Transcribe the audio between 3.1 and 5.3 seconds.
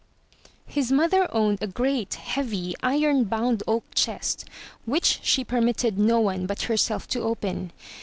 bound oak chest which